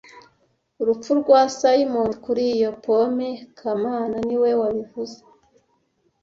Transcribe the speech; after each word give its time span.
Urupfu 0.81 1.11
rwa 1.19 1.41
Simoni 1.57 2.15
kuri 2.25 2.43
iyo 2.55 2.71
pome 2.83 3.29
kamana 3.57 4.15
niwe 4.27 4.51
wabivuze 4.61 5.17